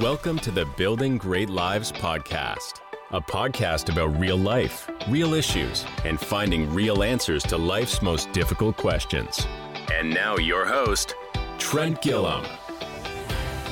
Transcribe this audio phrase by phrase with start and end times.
[0.00, 2.80] Welcome to the Building Great Lives podcast,
[3.12, 8.76] a podcast about real life, real issues, and finding real answers to life's most difficult
[8.76, 9.46] questions.
[9.92, 11.14] And now, your host,
[11.58, 12.44] Trent Gilliam.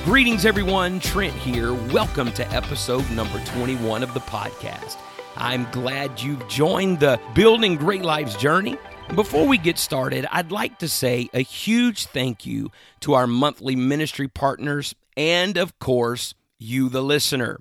[0.05, 1.01] Greetings, everyone.
[1.01, 1.73] Trent here.
[1.73, 4.95] Welcome to episode number 21 of the podcast.
[5.35, 8.77] I'm glad you've joined the Building Great Lives journey.
[9.13, 12.71] Before we get started, I'd like to say a huge thank you
[13.01, 17.59] to our monthly ministry partners and, of course, you, the listener.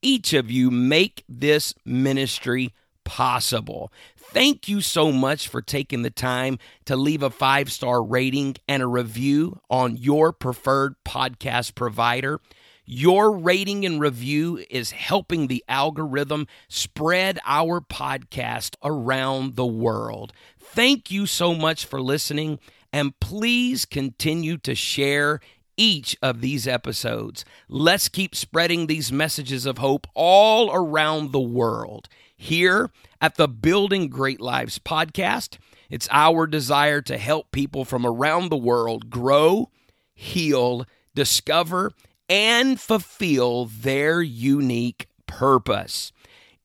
[0.00, 2.72] Each of you make this ministry
[3.04, 3.90] possible.
[4.16, 8.82] Thank you so much for taking the time to leave a five star rating and
[8.82, 12.40] a review on your preferred podcast provider.
[12.84, 20.32] Your rating and review is helping the algorithm spread our podcast around the world.
[20.58, 22.58] Thank you so much for listening,
[22.92, 25.40] and please continue to share
[25.78, 27.46] each of these episodes.
[27.68, 32.08] Let's keep spreading these messages of hope all around the world.
[32.36, 32.90] Here
[33.20, 35.56] at the Building Great Lives podcast,
[35.88, 39.70] it's our desire to help people from around the world grow,
[40.14, 40.84] heal,
[41.14, 41.92] discover,
[42.28, 46.12] and fulfill their unique purpose.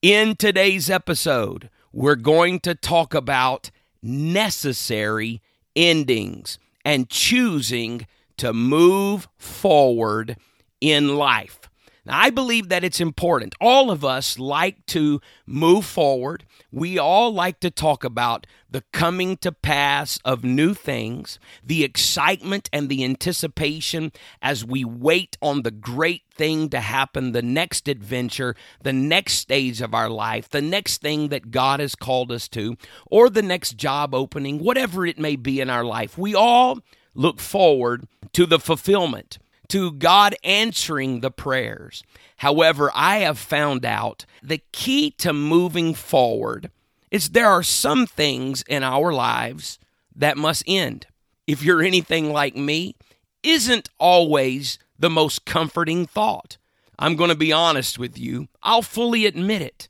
[0.02, 5.42] In today's episode, we're going to talk about necessary
[5.76, 8.06] endings and choosing
[8.38, 10.38] to move forward
[10.82, 11.60] in life.
[12.06, 13.56] Now, I believe that it's important.
[13.62, 16.44] All of us like to move forward.
[16.70, 22.70] We all like to talk about the coming to pass of new things, the excitement
[22.74, 28.56] and the anticipation as we wait on the great thing to happen, the next adventure,
[28.82, 32.76] the next stage of our life, the next thing that God has called us to,
[33.06, 36.18] or the next job opening, whatever it may be in our life.
[36.18, 36.80] We all
[37.14, 39.38] look forward to the fulfillment
[39.70, 42.04] to God answering the prayers.
[42.38, 46.70] However, I have found out the key to moving forward
[47.10, 49.80] is there are some things in our lives
[50.16, 51.08] that must end.
[51.48, 52.96] If you're anything like me,
[53.44, 56.58] isn't always the most comforting thought.
[56.98, 58.48] I'm going to be honest with you.
[58.62, 59.90] I'll fully admit it.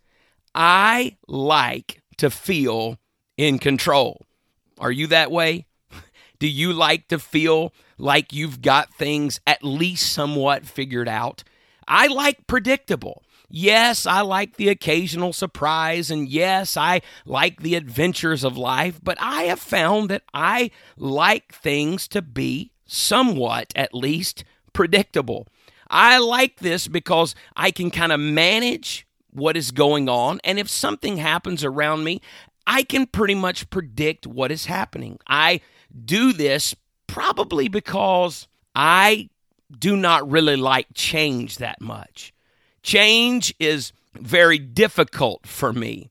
[0.55, 2.99] I like to feel
[3.37, 4.25] in control.
[4.79, 5.65] Are you that way?
[6.43, 11.41] Do you like to feel like you've got things at least somewhat figured out.
[11.87, 13.23] I like predictable.
[13.49, 19.17] Yes, I like the occasional surprise, and yes, I like the adventures of life, but
[19.21, 24.43] I have found that I like things to be somewhat, at least,
[24.73, 25.47] predictable.
[25.89, 30.69] I like this because I can kind of manage what is going on, and if
[30.69, 32.19] something happens around me,
[32.67, 35.19] I can pretty much predict what is happening.
[35.25, 35.61] I
[36.05, 36.75] do this
[37.13, 39.29] Probably because I
[39.69, 42.33] do not really like change that much.
[42.81, 46.09] Change is very difficult for me,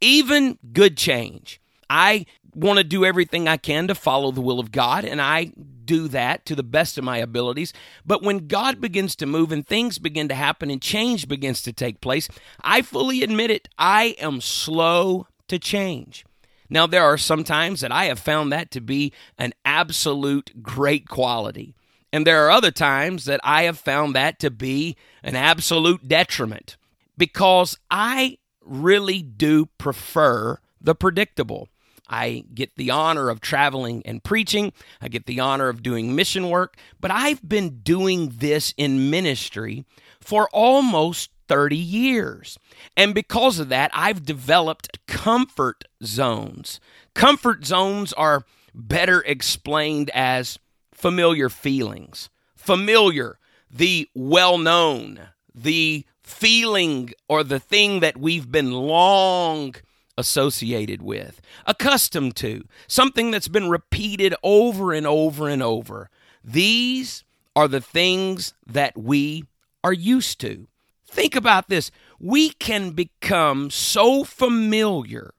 [0.00, 1.60] even good change.
[1.90, 5.52] I want to do everything I can to follow the will of God, and I
[5.84, 7.72] do that to the best of my abilities.
[8.06, 11.72] But when God begins to move and things begin to happen and change begins to
[11.72, 12.28] take place,
[12.62, 16.24] I fully admit it, I am slow to change.
[16.68, 21.08] Now, there are some times that I have found that to be an absolute great
[21.08, 21.74] quality.
[22.12, 26.76] And there are other times that I have found that to be an absolute detriment
[27.18, 31.68] because I really do prefer the predictable.
[32.08, 34.72] I get the honor of traveling and preaching.
[35.00, 39.84] I get the honor of doing mission work, but I've been doing this in ministry
[40.20, 42.58] for almost 30 years.
[42.96, 46.80] And because of that, I've developed comfort zones.
[47.14, 48.44] Comfort zones are
[48.74, 50.58] better explained as
[50.92, 52.28] familiar feelings.
[52.56, 53.38] Familiar,
[53.70, 55.20] the well known,
[55.54, 59.74] the feeling or the thing that we've been long
[60.16, 66.08] associated with, accustomed to, something that's been repeated over and over and over.
[66.42, 67.24] These
[67.56, 69.44] are the things that we
[69.82, 70.66] are used to.
[71.14, 71.92] Think about this.
[72.18, 75.32] We can become so familiar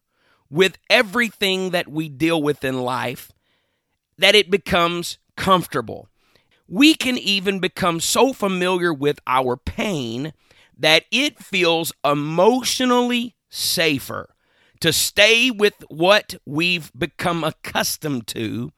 [0.49, 3.33] with everything that we deal with in life
[4.17, 6.07] that it becomes comfortable.
[6.65, 10.31] We can even become so familiar with our pain
[10.77, 14.33] that it feels emotionally safer
[14.79, 18.71] to stay with what we've become accustomed to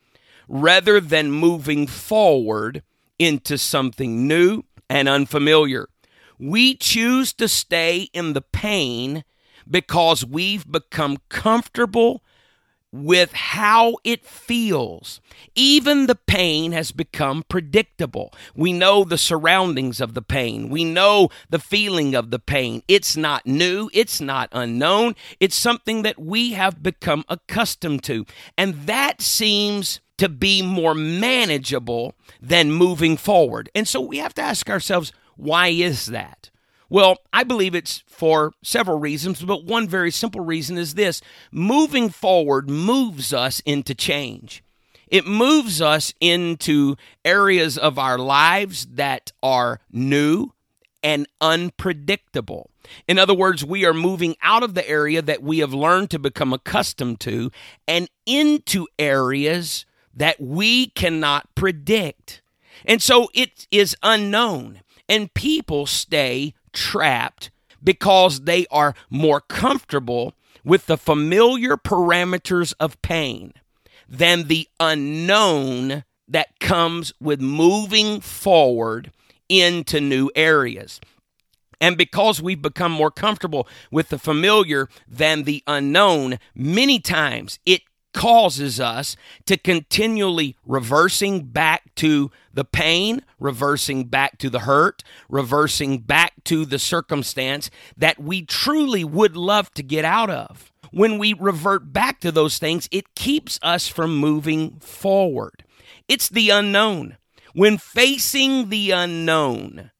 [0.48, 2.82] rather than moving forward
[3.20, 5.90] into something new and unfamiliar.
[6.40, 9.24] We choose to stay in the pain
[9.70, 12.24] because we've become comfortable
[12.92, 15.20] with how it feels.
[15.56, 18.34] Even the pain has become predictable.
[18.56, 20.70] We know the surroundings of the pain.
[20.70, 22.84] We know the feeling of the pain.
[22.88, 23.90] It's not new.
[23.94, 25.16] It's not unknown.
[25.40, 28.26] It's something that we have become accustomed to.
[28.58, 33.70] And that seems to be more manageable than moving forward.
[33.76, 36.50] And so we have to ask ourselves, why is that?
[36.90, 42.10] Well, I believe it's for several reasons, but one very simple reason is this moving
[42.10, 44.64] forward moves us into change.
[45.08, 50.52] It moves us into areas of our lives that are new
[51.04, 52.70] and unpredictable.
[53.08, 56.20] In other words, we are moving out of the area that we have learned to
[56.20, 57.52] become accustomed to
[57.88, 62.42] and into areas that we cannot predict.
[62.86, 67.52] And so it is unknown, and people stay trapped
[67.84, 70.34] because they are more comfortable
[70.64, 73.54] with the familiar parameters of pain
[74.08, 79.12] than the unknown that comes with moving forward
[79.48, 81.00] into new areas.
[81.80, 87.82] And because we've become more comfortable with the familiar than the unknown, many times it
[88.14, 89.16] causes us
[89.46, 96.66] to continually reversing back to the pain, reversing back to the hurt, reversing back to
[96.66, 100.72] the circumstance that we truly would love to get out of.
[100.92, 105.64] When we revert back to those things, it keeps us from moving forward.
[106.08, 107.18] It's the unknown.
[107.54, 109.92] When facing the unknown,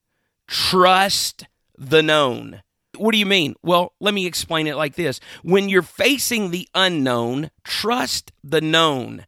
[0.46, 1.46] trust
[1.76, 2.62] the known.
[2.98, 3.54] What do you mean?
[3.62, 5.20] Well, let me explain it like this.
[5.42, 9.24] When you're facing the unknown, trust the known.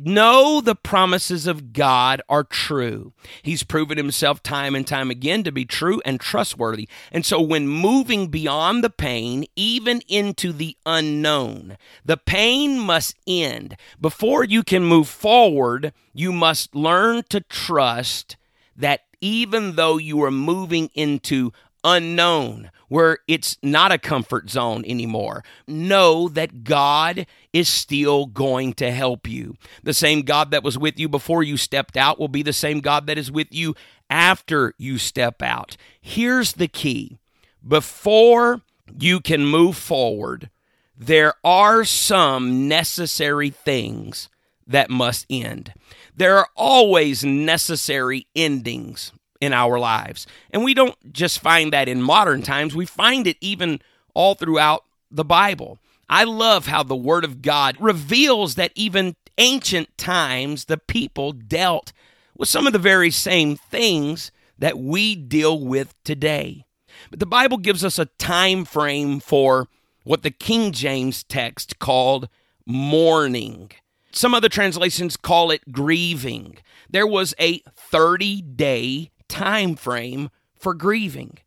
[0.00, 3.12] Know the promises of God are true.
[3.42, 6.88] He's proven himself time and time again to be true and trustworthy.
[7.10, 13.76] And so, when moving beyond the pain, even into the unknown, the pain must end.
[14.00, 18.36] Before you can move forward, you must learn to trust
[18.76, 21.52] that even though you are moving into
[21.84, 25.44] unknown, where it's not a comfort zone anymore.
[25.66, 29.56] Know that God is still going to help you.
[29.82, 32.80] The same God that was with you before you stepped out will be the same
[32.80, 33.74] God that is with you
[34.10, 35.76] after you step out.
[36.00, 37.18] Here's the key
[37.66, 38.62] before
[38.98, 40.50] you can move forward,
[40.96, 44.28] there are some necessary things
[44.66, 45.72] that must end.
[46.14, 50.26] There are always necessary endings in our lives.
[50.50, 53.80] And we don't just find that in modern times, we find it even
[54.14, 55.78] all throughout the Bible.
[56.08, 61.92] I love how the Word of God reveals that even ancient times, the people dealt
[62.36, 66.64] with some of the very same things that we deal with today.
[67.10, 69.68] But the Bible gives us a time frame for
[70.04, 72.28] what the King James text called
[72.66, 73.70] mourning.
[74.10, 76.58] Some other translations call it grieving.
[76.90, 81.38] There was a 30 day time frame for grieving.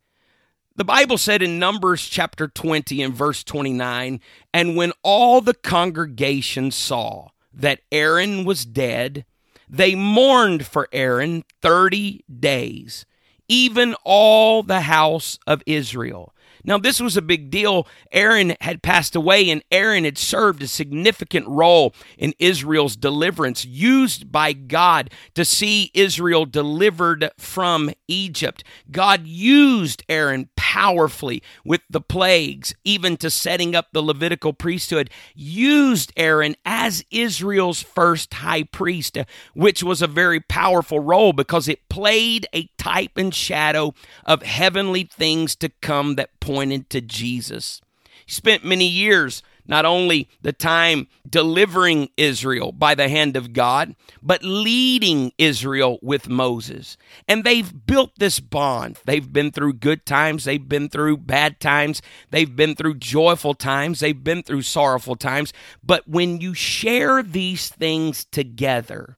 [0.74, 4.20] The Bible said in Numbers chapter 20 and verse 29
[4.54, 9.26] And when all the congregation saw that Aaron was dead,
[9.68, 13.04] they mourned for Aaron 30 days,
[13.48, 16.31] even all the house of Israel.
[16.64, 17.86] Now, this was a big deal.
[18.12, 24.30] Aaron had passed away, and Aaron had served a significant role in Israel's deliverance, used
[24.30, 28.64] by God to see Israel delivered from Egypt.
[28.90, 36.12] God used Aaron powerfully with the plagues, even to setting up the Levitical priesthood, used
[36.16, 39.18] Aaron as Israel's first high priest,
[39.54, 45.04] which was a very powerful role because it played a type and shadow of heavenly
[45.04, 47.80] things to come that pointed to Jesus.
[48.26, 53.94] He spent many years not only the time delivering Israel by the hand of God,
[54.20, 56.98] but leading Israel with Moses.
[57.26, 58.98] And they've built this bond.
[59.06, 64.00] They've been through good times, they've been through bad times, they've been through joyful times,
[64.00, 65.54] they've been through sorrowful times.
[65.82, 69.16] But when you share these things together,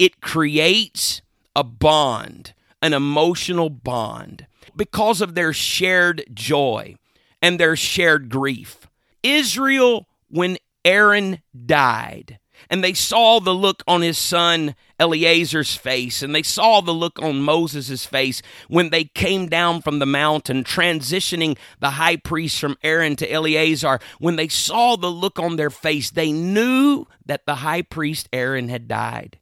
[0.00, 1.22] it creates
[1.54, 6.96] a bond, an emotional bond because of their shared joy
[7.40, 8.88] and their shared grief.
[9.22, 12.38] Israel, when Aaron died,
[12.70, 17.20] and they saw the look on his son Eleazar's face, and they saw the look
[17.20, 22.76] on Moses' face when they came down from the mountain, transitioning the high priest from
[22.82, 23.98] Aaron to Eleazar.
[24.18, 28.68] When they saw the look on their face, they knew that the high priest Aaron
[28.68, 29.38] had died.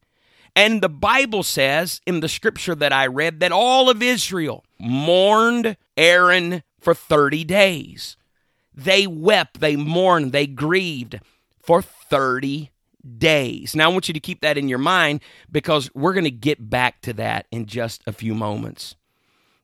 [0.57, 5.77] And the Bible says in the scripture that I read that all of Israel mourned
[5.97, 8.17] Aaron for 30 days.
[8.75, 11.21] They wept, they mourned, they grieved
[11.61, 12.71] for 30
[13.19, 13.75] days.
[13.77, 16.71] Now, I want you to keep that in your mind because we're going to get
[16.71, 18.97] back to that in just a few moments.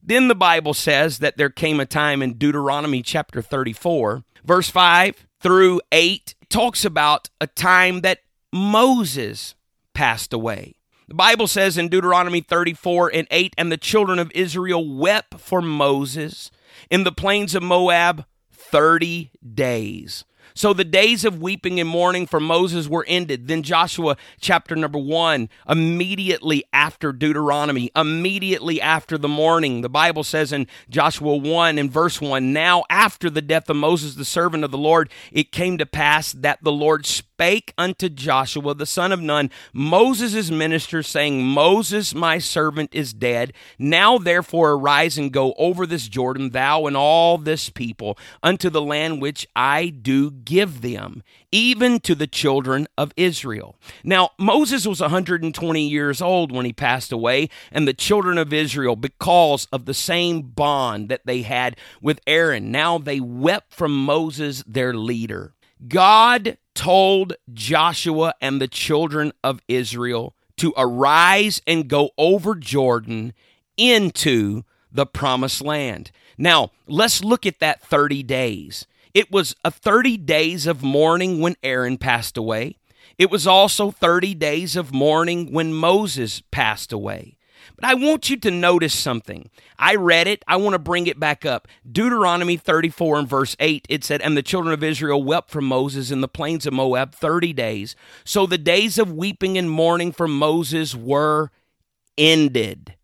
[0.02, 5.26] Then the Bible says that there came a time in Deuteronomy chapter 34, verse 5
[5.40, 8.21] through 8, talks about a time that
[8.52, 9.56] Moses
[9.97, 10.75] passed away.
[11.09, 15.62] The Bible says in Deuteronomy 34 and 8, and the children of Israel wept for
[15.62, 16.50] Moses
[16.91, 20.25] in the plains of Moab 30 days.
[20.57, 23.47] So the days of weeping and mourning for Moses were ended.
[23.47, 30.53] Then Joshua chapter number one, immediately after Deuteronomy, immediately after the mourning, the Bible says
[30.53, 34.71] in Joshua 1 and verse 1 Now after the death of Moses, the servant of
[34.71, 37.05] the Lord, it came to pass that the Lord
[37.37, 43.52] spake unto Joshua the son of Nun, Moses' minister, saying, Moses, my servant, is dead.
[43.78, 48.81] Now therefore arise and go over this Jordan, thou and all this people, unto the
[48.81, 53.76] land which I do give them, even to the children of Israel.
[54.02, 58.97] Now, Moses was 120 years old when he passed away, and the children of Israel,
[58.97, 64.64] because of the same bond that they had with Aaron, now they wept from Moses,
[64.66, 65.52] their leader.
[65.87, 73.33] God told Joshua and the children of Israel to arise and go over Jordan
[73.76, 76.11] into the promised land.
[76.38, 78.87] Now, let's look at that 30 days.
[79.14, 82.76] It was a 30 days of mourning when Aaron passed away.
[83.18, 87.36] It was also 30 days of mourning when Moses passed away.
[87.75, 89.51] But I want you to notice something.
[89.79, 90.45] I read it.
[90.47, 91.69] I want to bring it back up.
[91.91, 96.11] Deuteronomy 34 and verse 8, it said, And the children of Israel wept for Moses
[96.11, 97.97] in the plains of Moab 30 days.
[98.25, 101.51] So the days of weeping and mourning for Moses were
[102.17, 102.95] ended.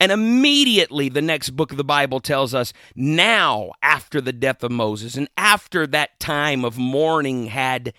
[0.00, 4.72] And immediately the next book of the Bible tells us now, after the death of
[4.72, 7.92] Moses and after that time of mourning had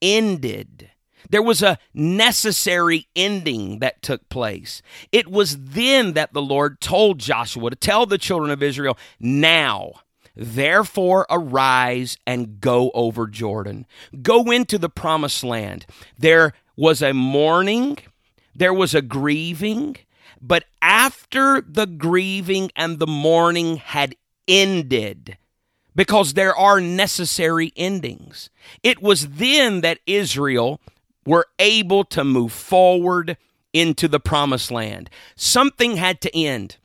[0.00, 0.90] ended,
[1.30, 4.82] there was a necessary ending that took place.
[5.12, 9.92] It was then that the Lord told Joshua to tell the children of Israel, Now,
[10.34, 13.86] therefore, arise and go over Jordan.
[14.22, 15.86] Go into the promised land.
[16.18, 17.98] There was a mourning,
[18.54, 19.96] there was a grieving,
[20.40, 24.14] but after the grieving and the mourning had
[24.46, 25.36] ended,
[25.94, 28.50] because there are necessary endings,
[28.84, 30.80] it was then that Israel
[31.28, 33.36] were able to move forward
[33.74, 35.10] into the promised land.
[35.36, 36.78] Something had to end.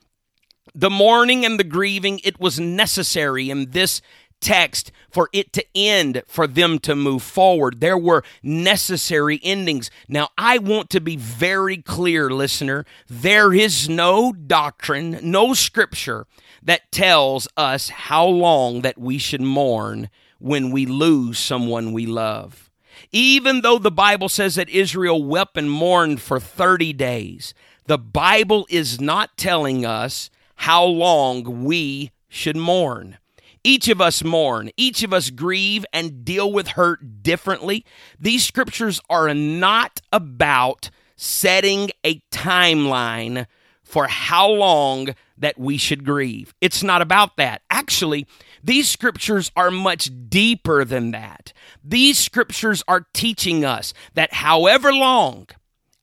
[0.76, 4.02] The mourning and the grieving, it was necessary in this
[4.42, 7.80] text for it to end, for them to move forward.
[7.80, 9.90] There were necessary endings.
[10.10, 12.86] Now, I want to be very clear, listener.
[13.08, 16.28] There is no doctrine, no scripture
[16.62, 20.10] that tells us how long that we should mourn
[20.40, 22.70] when we lose someone we love.
[23.12, 27.54] Even though the Bible says that Israel wept and mourned for 30 days,
[27.86, 33.18] the Bible is not telling us how long we should mourn.
[33.64, 37.86] Each of us mourn, each of us grieve and deal with hurt differently.
[38.20, 43.46] These scriptures are not about setting a timeline
[43.84, 46.54] for how long that we should grieve.
[46.60, 47.62] It's not about that.
[47.70, 48.28] Actually,
[48.64, 51.52] these scriptures are much deeper than that.
[51.84, 55.48] These scriptures are teaching us that however long,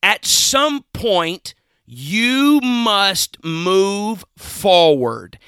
[0.03, 1.55] at some point,
[1.87, 5.39] you must move forward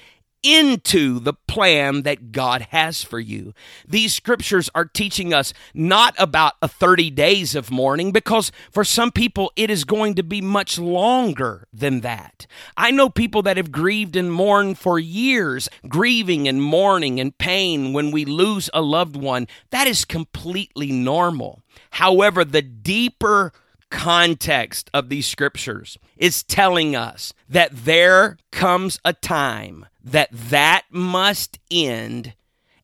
[0.42, 3.54] into the plan that God has for you.
[3.86, 9.12] These scriptures are teaching us not about a 30 days of mourning because for some
[9.12, 12.46] people it is going to be much longer than that.
[12.76, 17.92] I know people that have grieved and mourned for years, grieving and mourning and pain
[17.92, 19.46] when we lose a loved one.
[19.70, 21.62] That is completely normal.
[21.90, 23.52] However, the deeper
[23.90, 31.58] context of these scriptures is telling us that there comes a time that that must
[31.68, 32.32] end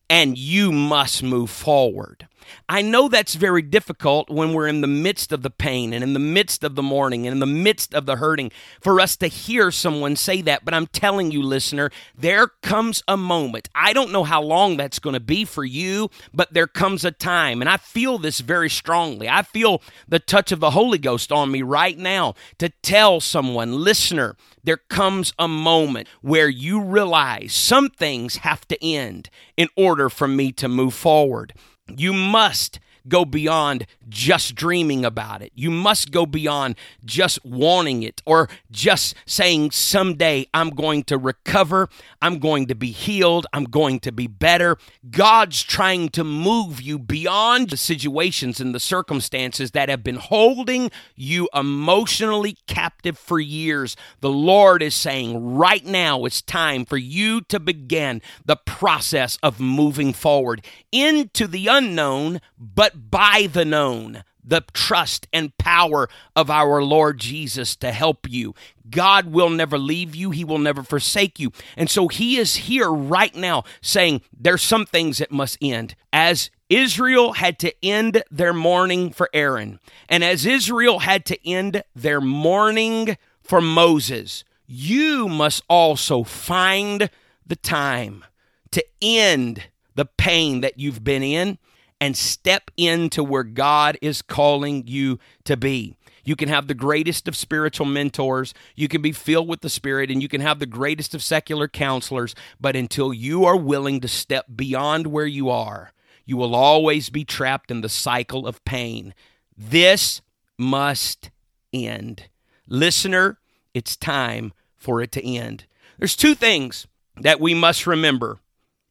[0.09, 2.27] and you must move forward.
[2.67, 6.13] I know that's very difficult when we're in the midst of the pain and in
[6.13, 9.27] the midst of the mourning and in the midst of the hurting for us to
[9.27, 10.65] hear someone say that.
[10.65, 13.69] But I'm telling you, listener, there comes a moment.
[13.73, 17.11] I don't know how long that's going to be for you, but there comes a
[17.11, 17.61] time.
[17.61, 19.27] And I feel this very strongly.
[19.29, 23.83] I feel the touch of the Holy Ghost on me right now to tell someone,
[23.83, 30.09] listener, there comes a moment where you realize some things have to end in order
[30.09, 31.53] for me to move forward.
[31.97, 35.51] You must go beyond just dreaming about it.
[35.55, 36.75] You must go beyond
[37.05, 41.89] just wanting it or just saying, someday I'm going to recover,
[42.21, 44.77] I'm going to be healed, I'm going to be better.
[45.09, 50.91] God's trying to move you beyond the situations and the circumstances that have been holding
[51.15, 53.95] you emotionally captive for years.
[54.21, 59.59] The Lord is saying, right now it's time for you to begin the process of
[59.59, 66.83] moving forward into the unknown, but by the known the trust and power of our
[66.83, 68.55] Lord Jesus to help you.
[68.89, 71.51] God will never leave you, He will never forsake you.
[71.77, 75.95] And so He is here right now saying there's some things that must end.
[76.11, 81.83] As Israel had to end their mourning for Aaron, and as Israel had to end
[81.95, 87.09] their mourning for Moses, you must also find
[87.45, 88.25] the time
[88.71, 91.57] to end the pain that you've been in
[92.01, 95.95] and step into where God is calling you to be.
[96.23, 98.53] You can have the greatest of spiritual mentors.
[98.75, 101.67] You can be filled with the Spirit and you can have the greatest of secular
[101.67, 102.35] counselors.
[102.59, 105.91] But until you are willing to step beyond where you are,
[106.25, 109.15] you will always be trapped in the cycle of pain.
[109.57, 110.21] This
[110.57, 111.31] must
[111.73, 112.25] end.
[112.67, 113.39] Listener,
[113.73, 115.65] it's time for it to end.
[115.97, 116.85] There's two things
[117.17, 118.37] that we must remember.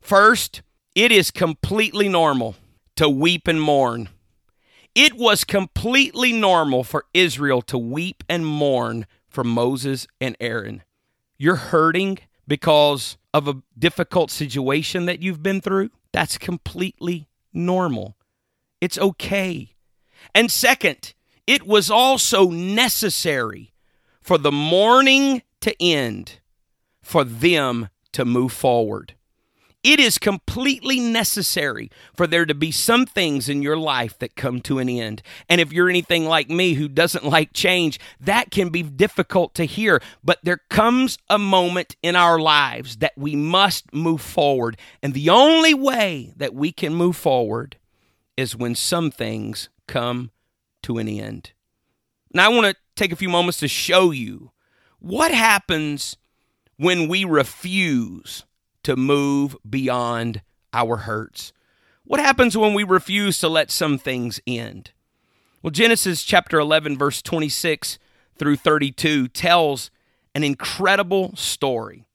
[0.01, 0.63] First,
[0.95, 2.57] it is completely normal
[2.99, 4.09] to weep and mourn.
[4.93, 10.83] It was completely normal for Israel to weep and mourn for Moses and Aaron.
[11.37, 15.91] You're hurting because of a difficult situation that you've been through.
[16.13, 18.17] That's completely normal.
[18.81, 19.77] It's okay.
[20.35, 21.15] And second,
[21.47, 23.75] it was also necessary
[24.21, 26.41] for the mourning to end,
[27.01, 29.15] for them to move forward.
[29.89, 34.61] It is completely necessary for there to be some things in your life that come
[34.61, 35.23] to an end.
[35.49, 39.65] And if you're anything like me who doesn't like change, that can be difficult to
[39.65, 40.03] hear.
[40.23, 44.77] But there comes a moment in our lives that we must move forward.
[45.03, 47.79] And the only way that we can move forward
[48.37, 50.33] is when some things come
[50.83, 51.53] to an end.
[52.35, 54.51] Now, I want to take a few moments to show you
[54.99, 56.19] what happens
[56.77, 58.45] when we refuse
[58.85, 61.53] to move beyond our hurts?
[62.05, 64.93] What happens when we refuse to let some things end?
[65.63, 67.99] Well, Genesis chapter 11, verse 26
[68.39, 69.91] through 32 tells
[70.35, 72.07] an incredible story.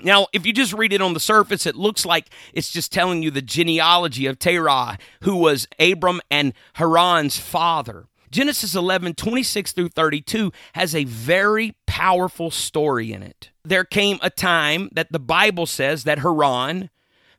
[0.00, 3.22] Now, if you just read it on the surface, it looks like it's just telling
[3.22, 8.06] you the genealogy of Terah, who was Abram and Haran's father.
[8.30, 13.51] Genesis 11, 26 through 32 has a very powerful story in it.
[13.64, 16.90] There came a time that the Bible says that Haran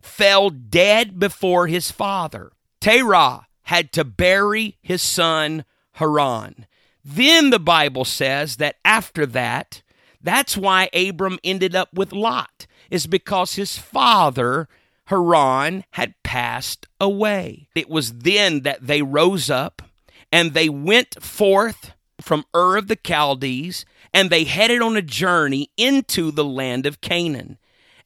[0.02, 2.52] fell dead before his father.
[2.80, 6.66] Terah had to bury his son Haran.
[7.04, 9.82] Then the Bible says that after that,
[10.22, 14.70] that's why Abram ended up with Lot, is because his father,
[15.06, 17.68] Haran, had passed away.
[17.76, 19.82] It was then that they rose up
[20.32, 21.92] and they went forth
[22.24, 27.02] from Ur of the Chaldees and they headed on a journey into the land of
[27.02, 27.58] Canaan.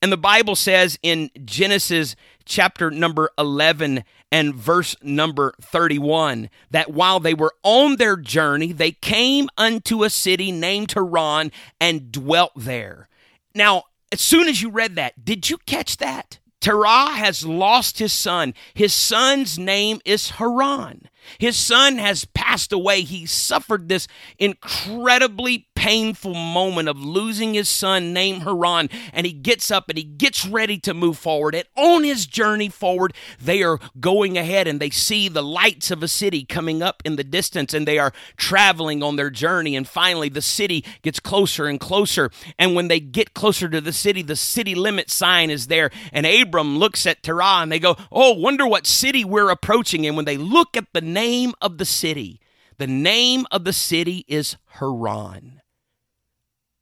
[0.01, 7.19] And the Bible says in Genesis chapter number 11 and verse number 31 that while
[7.19, 13.07] they were on their journey, they came unto a city named Haran and dwelt there.
[13.53, 16.39] Now, as soon as you read that, did you catch that?
[16.59, 18.53] Terah has lost his son.
[18.73, 21.07] His son's name is Haran.
[21.39, 23.01] His son has passed away.
[23.01, 29.69] He suffered this incredibly painful moment of losing his son named Haran, and he gets
[29.69, 31.53] up and he gets ready to move forward.
[31.53, 36.01] And on his journey forward, they are going ahead and they see the lights of
[36.01, 39.75] a city coming up in the distance, and they are traveling on their journey.
[39.75, 42.31] And finally, the city gets closer and closer.
[42.57, 45.91] And when they get closer to the city, the city limit sign is there.
[46.11, 50.05] And Abram looks at Terah and they go, Oh, wonder what city we're approaching.
[50.07, 52.39] And when they look at the name of the city.
[52.77, 55.61] The name of the city is Haran.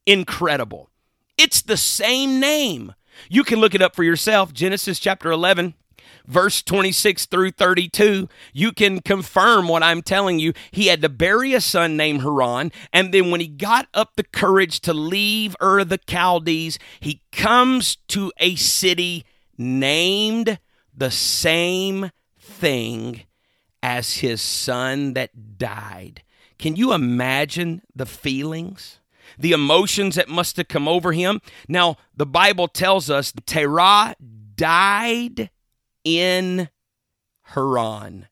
[0.05, 0.89] Incredible.
[1.37, 2.93] It's the same name.
[3.29, 4.51] You can look it up for yourself.
[4.51, 5.73] Genesis chapter 11,
[6.27, 8.27] verse 26 through 32.
[8.51, 10.51] You can confirm what I'm telling you.
[10.69, 14.23] He had to bury a son named Haran, and then when he got up the
[14.23, 19.23] courage to leave Ur the Chaldees, he comes to a city
[19.57, 20.59] named
[20.93, 23.23] the same thing
[23.85, 26.23] as his son that died.
[26.57, 28.99] Can you imagine the feelings?
[29.37, 31.39] The emotions that must have come over him.
[31.67, 34.15] Now, the Bible tells us Terah
[34.55, 35.51] died
[36.03, 36.69] in
[37.43, 38.27] Haran.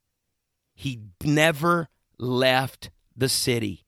[0.74, 1.88] he never
[2.18, 3.86] left the city,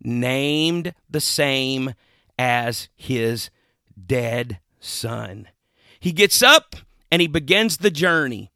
[0.00, 1.94] named the same
[2.38, 3.50] as his
[4.06, 5.48] dead son.
[5.98, 6.76] He gets up
[7.10, 8.51] and he begins the journey,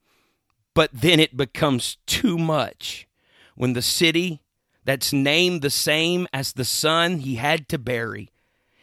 [0.77, 3.09] but then it becomes too much
[3.55, 4.43] when the city
[4.85, 8.31] that's named the same as the son he had to bury,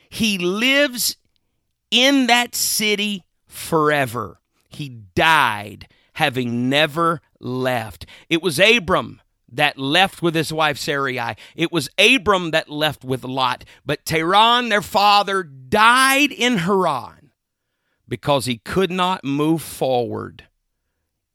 [0.09, 1.17] he lives
[1.91, 4.39] in that city forever.
[4.69, 8.07] He died having never left.
[8.27, 11.35] It was Abram that left with his wife Sarai.
[11.55, 13.65] It was Abram that left with Lot.
[13.85, 17.33] But Terah, their father, died in Haran
[18.07, 20.45] because he could not move forward.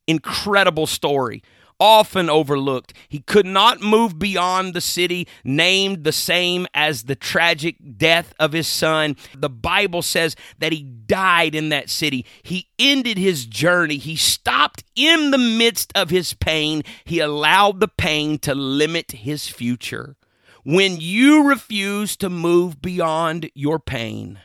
[0.09, 1.43] Incredible story
[1.81, 2.93] often overlooked.
[3.09, 8.53] He could not move beyond the city named the same as the tragic death of
[8.53, 9.17] his son.
[9.37, 12.27] The Bible says that he died in that city.
[12.43, 13.99] He ended his journey.
[13.99, 16.83] He stopped in the midst of his pain.
[17.05, 20.17] He allowed the pain to limit his future.
[20.65, 24.41] When you refuse to move beyond your pain,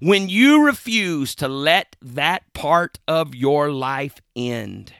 [0.00, 4.92] when you refuse to let that part of your life end,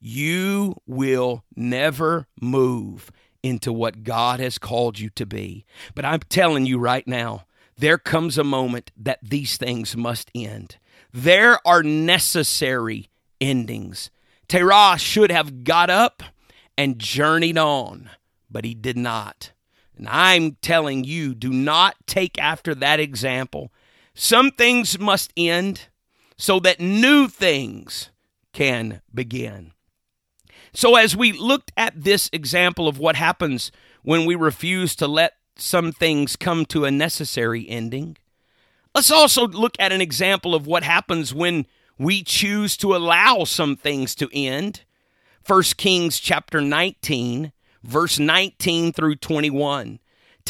[0.00, 3.10] you will never move
[3.42, 5.64] into what God has called you to be.
[5.94, 7.44] But I'm telling you right now,
[7.76, 10.76] there comes a moment that these things must end.
[11.12, 13.10] There are necessary
[13.40, 14.10] endings.
[14.48, 16.22] Terah should have got up
[16.76, 18.10] and journeyed on,
[18.50, 19.52] but he did not.
[19.96, 23.72] And I'm telling you, do not take after that example.
[24.14, 25.88] Some things must end
[26.36, 28.10] so that new things
[28.52, 29.72] can begin.
[30.72, 35.34] So, as we looked at this example of what happens when we refuse to let
[35.56, 38.16] some things come to a necessary ending,
[38.94, 41.66] let's also look at an example of what happens when
[41.98, 44.82] we choose to allow some things to end.
[45.46, 47.52] 1 Kings chapter 19,
[47.82, 49.98] verse 19 through 21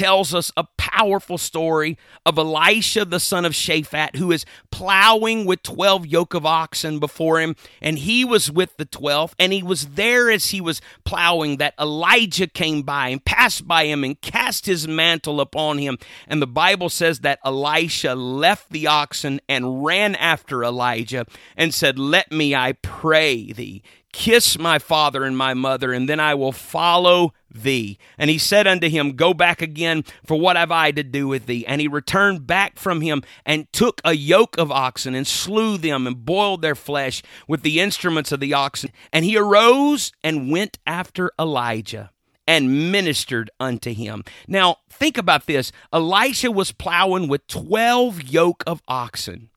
[0.00, 5.62] tells us a powerful story of Elisha, the son of Shaphat, who is plowing with
[5.62, 7.54] 12 yoke of oxen before him.
[7.82, 9.34] And he was with the 12.
[9.38, 13.84] And he was there as he was plowing that Elijah came by and passed by
[13.84, 15.98] him and cast his mantle upon him.
[16.26, 21.26] And the Bible says that Elisha left the oxen and ran after Elijah
[21.58, 26.18] and said, Let me, I pray thee, Kiss my father and my mother, and then
[26.18, 27.98] I will follow thee.
[28.18, 31.46] And he said unto him, Go back again, for what have I to do with
[31.46, 31.64] thee?
[31.66, 36.06] And he returned back from him and took a yoke of oxen and slew them
[36.06, 38.90] and boiled their flesh with the instruments of the oxen.
[39.12, 42.10] And he arose and went after Elijah
[42.46, 44.24] and ministered unto him.
[44.48, 49.50] Now, think about this Elisha was plowing with 12 yoke of oxen.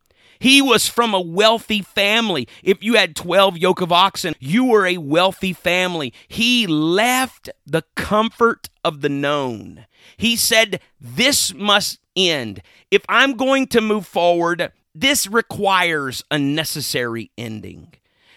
[0.44, 2.50] He was from a wealthy family.
[2.64, 6.14] If you had 12 yoke of oxen, you were a wealthy family.
[6.28, 9.86] He left the comfort of the known.
[10.18, 12.62] He said, This must end.
[12.92, 17.94] If I'm going to move forward, this requires a necessary ending.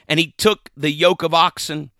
[0.07, 1.90] And he took the yoke of oxen,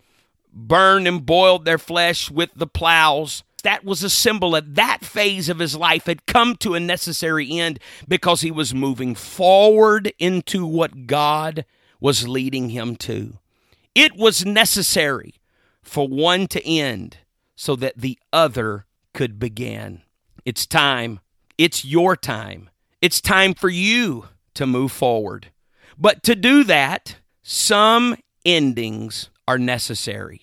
[0.53, 5.49] burned and boiled their flesh with the plows, that was a symbol that that phase
[5.49, 10.65] of his life had come to a necessary end because he was moving forward into
[10.65, 11.65] what God
[11.99, 13.41] was leading him to.
[13.93, 15.35] It was necessary
[15.83, 17.19] for one to end
[17.57, 20.03] so that the other could begin.
[20.45, 21.19] It's time.
[21.59, 22.71] It's your time.
[23.03, 25.51] It's time for you to move forward.
[25.99, 30.43] But to do that, some endings are necessary.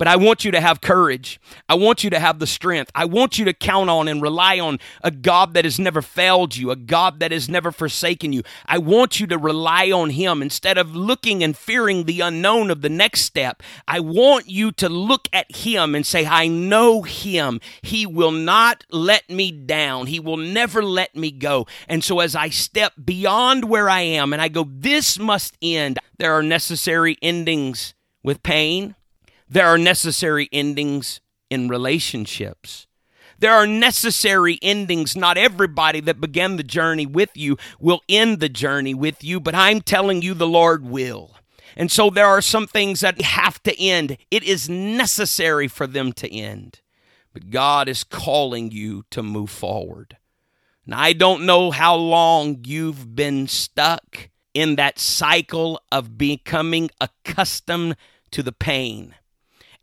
[0.00, 1.38] But I want you to have courage.
[1.68, 2.90] I want you to have the strength.
[2.94, 6.56] I want you to count on and rely on a God that has never failed
[6.56, 8.42] you, a God that has never forsaken you.
[8.64, 12.80] I want you to rely on Him instead of looking and fearing the unknown of
[12.80, 13.62] the next step.
[13.86, 17.60] I want you to look at Him and say, I know Him.
[17.82, 21.66] He will not let me down, He will never let me go.
[21.88, 25.98] And so as I step beyond where I am and I go, this must end,
[26.16, 28.94] there are necessary endings with pain
[29.50, 32.86] there are necessary endings in relationships.
[33.40, 35.16] There are necessary endings.
[35.16, 39.54] Not everybody that began the journey with you will end the journey with you, but
[39.54, 41.34] I'm telling you the Lord will.
[41.76, 44.18] And so there are some things that have to end.
[44.30, 46.80] It is necessary for them to end.
[47.32, 50.16] But God is calling you to move forward.
[50.84, 57.96] And I don't know how long you've been stuck in that cycle of becoming accustomed
[58.30, 59.14] to the pain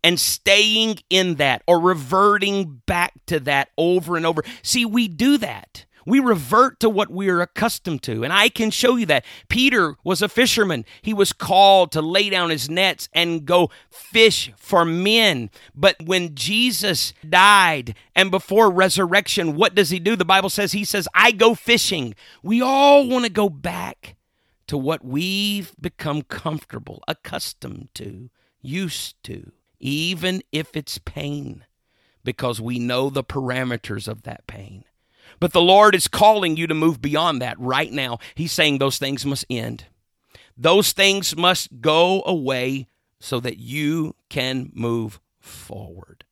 [0.07, 4.41] and staying in that or reverting back to that over and over.
[4.61, 5.85] See, we do that.
[6.05, 8.23] We revert to what we're accustomed to.
[8.23, 9.25] And I can show you that.
[9.49, 10.85] Peter was a fisherman.
[11.01, 15.49] He was called to lay down his nets and go fish for men.
[15.75, 20.15] But when Jesus died and before resurrection, what does he do?
[20.15, 22.15] The Bible says he says, I go fishing.
[22.41, 24.15] We all want to go back
[24.67, 28.29] to what we've become comfortable, accustomed to,
[28.61, 31.65] used to, even if it's pain,
[32.23, 34.83] because we know the parameters of that pain.
[35.39, 38.19] But the Lord is calling you to move beyond that right now.
[38.35, 39.85] He's saying those things must end.
[40.57, 42.87] Those things must go away
[43.19, 46.25] so that you can move forward.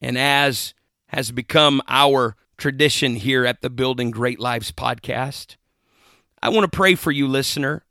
[0.00, 0.74] And as
[1.08, 5.56] has become our tradition here at the Building Great Lives podcast,
[6.42, 7.84] I want to pray for you, listener,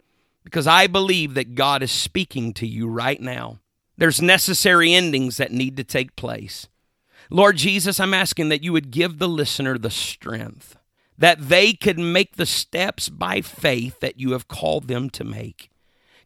[0.43, 3.59] because I believe that God is speaking to you right now.
[4.01, 6.67] There's necessary endings that need to take place.
[7.29, 10.75] Lord Jesus, I'm asking that you would give the listener the strength
[11.19, 15.69] that they could make the steps by faith that you have called them to make.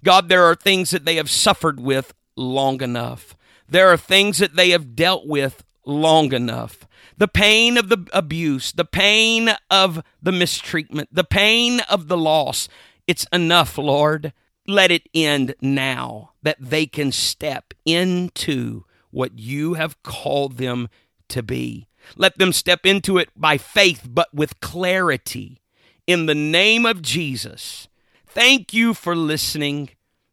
[0.06, 3.36] God, there are things that they have suffered with long enough.
[3.68, 6.88] There are things that they have dealt with long enough.
[7.18, 12.70] The pain of the abuse, the pain of the mistreatment, the pain of the loss.
[13.06, 14.32] It's enough, Lord.
[14.68, 20.90] Let it end now that they can step into what you have called them
[21.30, 21.88] to be.
[22.16, 25.62] Let them step into it by faith, but with clarity.
[26.08, 27.88] In the name of Jesus,
[28.28, 29.90] thank you for listening.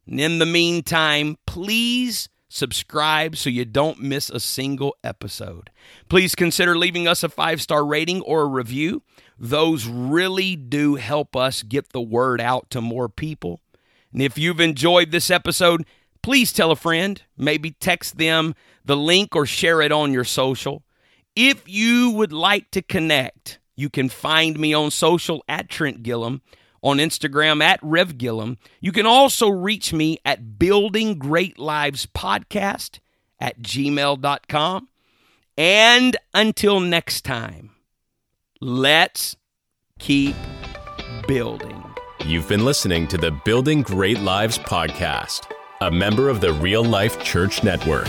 [0.07, 5.71] And in the meantime, please subscribe so you don't miss a single episode.
[6.09, 9.01] Please consider leaving us a five star rating or a review.
[9.39, 13.61] Those really do help us get the word out to more people.
[14.13, 15.85] And if you've enjoyed this episode,
[16.21, 20.83] please tell a friend, maybe text them the link or share it on your social.
[21.35, 26.41] If you would like to connect, you can find me on social at Trent Gilliam
[26.83, 28.57] on Instagram at Rev Gilliam.
[28.81, 32.99] You can also reach me at Building Great Lives Podcast
[33.39, 34.89] at gmail.com.
[35.57, 37.71] And until next time,
[38.59, 39.35] let's
[39.99, 40.35] keep
[41.27, 41.82] building.
[42.25, 47.21] You've been listening to the Building Great Lives podcast, a member of the Real Life
[47.21, 48.07] Church Network.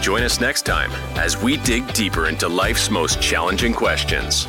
[0.00, 4.46] Join us next time as we dig deeper into life's most challenging questions.